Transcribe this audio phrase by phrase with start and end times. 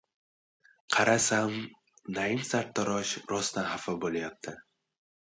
[0.95, 1.53] Qarasam,
[2.17, 4.61] Naim sartarosh rostdan xafa bo‘lyapti.